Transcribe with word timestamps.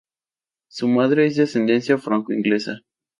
Su 0.67 0.87
madre 0.87 1.27
es 1.27 1.35
de 1.35 1.43
ascendencia 1.43 1.95
franco-inglesa. 1.99 2.79